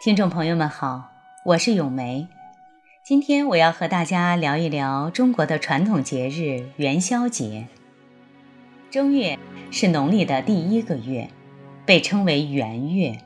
[0.00, 1.10] 听众朋友们好，
[1.44, 2.28] 我是咏梅。
[3.04, 7.66] 今天我要和大家聊一聊中国的传统节日元宵节。
[8.92, 9.36] 正月
[9.72, 11.30] 是农历的第一个月，
[11.84, 13.18] 被称为元月。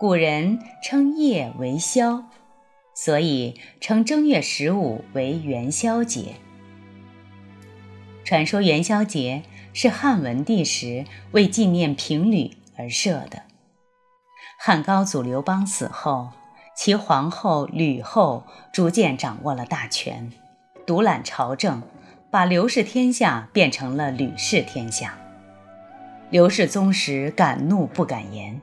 [0.00, 2.24] 古人称夜为宵，
[2.92, 6.34] 所以称正月十五为元宵节。
[8.24, 13.44] 传说元宵节是汉文帝时为纪念平吕而设的。
[14.64, 16.30] 汉高祖刘邦死后，
[16.72, 20.30] 其皇后吕后逐渐掌握了大权，
[20.86, 21.82] 独揽朝政，
[22.30, 25.18] 把刘氏天下变成了吕氏天下。
[26.30, 28.60] 刘氏宗室敢怒不敢言。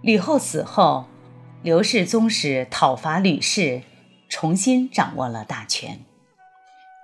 [0.00, 1.04] 吕后死后，
[1.60, 3.82] 刘氏宗室讨伐吕氏，
[4.30, 6.00] 重新掌握了大权。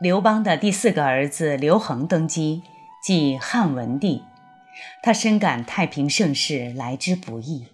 [0.00, 2.62] 刘邦的第四个儿子刘恒登基，
[3.04, 4.22] 即汉文帝。
[5.02, 7.66] 他深感太平盛世来之不易。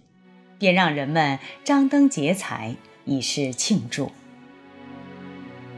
[0.57, 2.75] 便让人们张灯结彩，
[3.05, 4.11] 以示庆祝。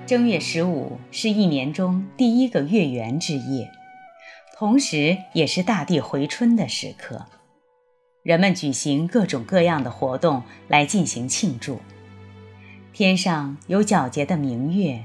[0.05, 3.71] 正月十五是一年中第一个月圆之夜，
[4.57, 7.25] 同时也是大地回春的时刻。
[8.23, 11.79] 人们举行各种各样的活动来进行庆祝。
[12.93, 15.03] 天上有皎洁的明月，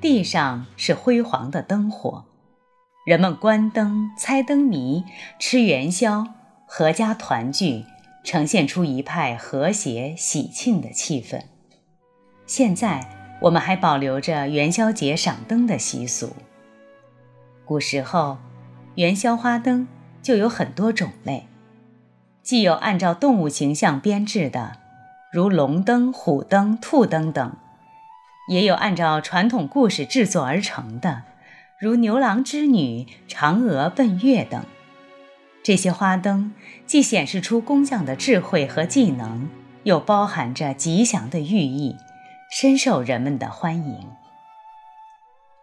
[0.00, 2.24] 地上是辉煌的灯火，
[3.04, 5.04] 人们观灯、猜灯谜、
[5.38, 6.26] 吃元宵，
[6.68, 7.84] 阖家团聚。
[8.26, 11.44] 呈现出一派和谐喜庆的气氛。
[12.44, 16.34] 现在我们还保留着元宵节赏灯的习俗。
[17.64, 18.38] 古时候，
[18.96, 19.86] 元宵花灯
[20.20, 21.46] 就有很多种类，
[22.42, 24.78] 既有按照动物形象编制的，
[25.32, 27.56] 如龙灯、虎灯、兔灯等，
[28.50, 31.22] 也有按照传统故事制作而成的，
[31.80, 34.64] 如牛郎织女、嫦娥奔月等。
[35.66, 36.54] 这些花灯
[36.86, 39.50] 既显示出工匠的智慧和技能，
[39.82, 41.96] 又包含着吉祥的寓意，
[42.52, 44.08] 深受人们的欢迎。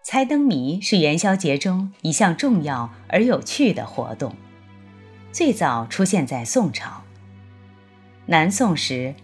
[0.04, 4.36] 猜灯谜是元宵节中一项重要而有趣的活动，
[5.32, 7.04] 最早出现在宋朝。
[8.26, 9.16] 南宋时，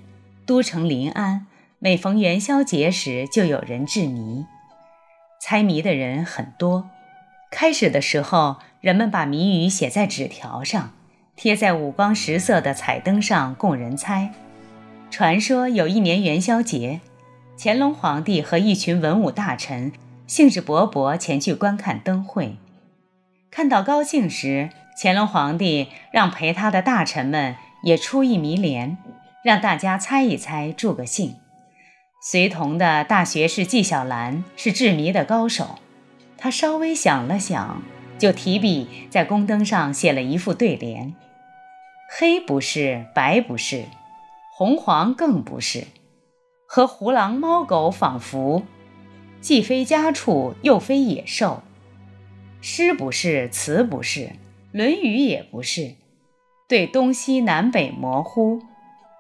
[0.46, 1.48] 都城临安
[1.80, 4.46] 每逢元宵节时，就有人制谜，
[5.42, 6.90] 猜谜的人很多。
[7.52, 10.94] 开始的时候，人们把谜语写在纸条上，
[11.36, 14.32] 贴在五光十色的彩灯上供人猜。
[15.12, 17.02] 传说有一年元宵节，
[17.58, 19.92] 乾隆皇帝和一群文武大臣
[20.28, 22.56] 兴致勃勃前去观看灯会。
[23.52, 28.98] 看到高兴时，乾隆皇帝让陪他的大臣们也出一谜联，
[29.44, 31.36] 让大家猜一猜，助个兴。
[32.22, 35.80] 随同的大学士纪晓岚是制谜的高手。
[36.38, 37.82] 他稍微想了想，
[38.20, 41.16] 就提笔在宫灯上写了一副对联
[42.20, 43.86] ：“黑不是，白不是，
[44.56, 45.88] 红黄更不是，
[46.68, 48.64] 和胡狼猫狗仿佛，
[49.40, 51.64] 既非家畜，又非野兽。
[52.62, 54.20] 诗不是，词不是，
[54.74, 55.96] 《论语》也不是，
[56.68, 58.62] 对东西南北模糊，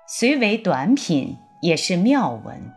[0.07, 2.73] 虽为短品，也是妙文。”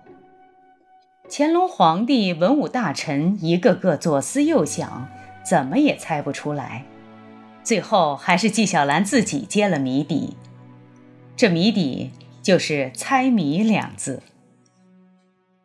[1.28, 5.08] 乾隆皇帝、文武大臣一个个左思右想，
[5.44, 6.84] 怎么也猜不出来。
[7.62, 10.36] 最后还是纪晓岚自己揭了谜底。
[11.36, 12.10] 这谜底
[12.42, 14.22] 就是“猜谜”两字。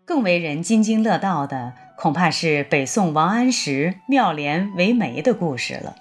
[0.05, 5.95] 更为人津津乐道的，恐怕是北宋王安石妙莲为媒的故事了。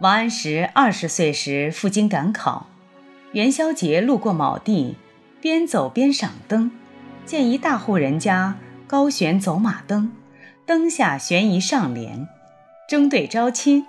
[0.00, 2.66] 王安石二十岁时赴京赶考，
[3.32, 4.96] 元宵节路过某地，
[5.40, 6.70] 边走边赏灯。
[7.26, 8.56] 见一大户人家
[8.86, 10.10] 高悬走马灯，
[10.66, 12.26] 灯下悬一上联，
[12.92, 13.86] 争对招亲，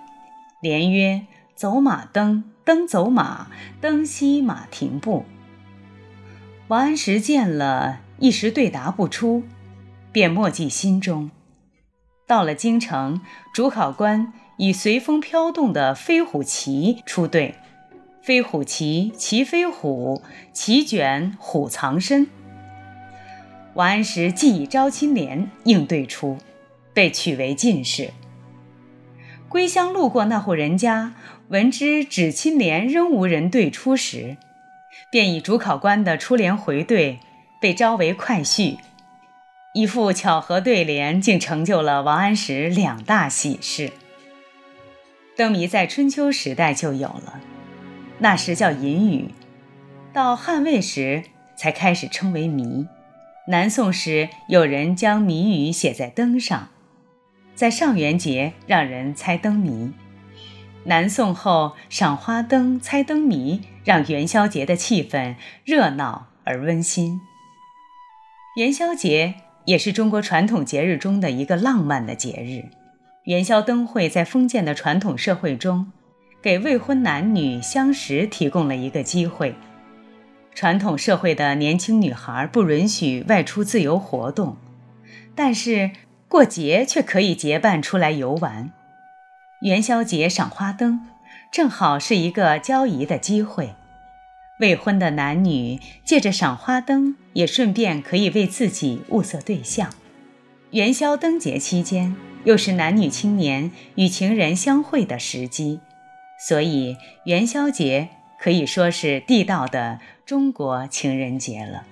[0.62, 3.48] 联曰：“走马灯，灯走马，
[3.78, 5.26] 灯熄马停步。”
[6.68, 9.42] 王安石见了一时对答不出，
[10.10, 11.30] 便默记心中。
[12.26, 13.20] 到了京城，
[13.52, 17.56] 主考官以随风飘动的飞虎旗出对
[18.24, 20.22] ：“飞虎旗，旗飞虎，
[20.54, 22.26] 旗卷虎藏身。”
[23.76, 26.38] 王安石既以招亲联应对出，
[26.94, 28.10] 被取为进士。
[29.54, 31.12] 归乡路过那户人家，
[31.50, 34.36] 闻知指亲联仍无人对出时，
[35.12, 37.20] 便以主考官的出联回对，
[37.60, 38.78] 被招为快婿。
[39.72, 43.92] 一副巧合对联，竟成就了王安石两大喜事。
[45.36, 47.38] 灯谜在春秋时代就有了，
[48.18, 49.28] 那时叫隐语，
[50.12, 51.22] 到汉魏时
[51.54, 52.88] 才开始称为谜。
[53.46, 56.70] 南宋时，有人将谜语写在灯上，
[57.54, 59.92] 在上元节让人猜灯谜。
[60.84, 67.20] 南宋后，赏花灯、猜灯谜，让元宵节的气氛热闹而温馨。
[68.56, 69.34] 元宵节
[69.64, 72.70] 也是中国传统节日中的一个浪漫的节日。
[73.24, 75.90] 元宵灯会在封建的传统社会中，
[76.42, 79.54] 给未婚男女相识提供了一个机会。
[80.54, 84.56] 传统社会的年轻女孩不允许外出自由活动，
[85.34, 85.90] 但是
[86.28, 88.70] 过节却可以结伴出来游玩。
[89.60, 91.06] 元宵节赏花灯，
[91.52, 93.74] 正好是一个交谊的机会。
[94.60, 99.92] 未婚的男女借着赏花灯，也顺便可以为自己物色对象。
[100.70, 105.80] 元宵灯节期间，又是男女青年与情人相会的时机，
[106.48, 111.84] 所以元宵节可以说是地道的中国情人节了。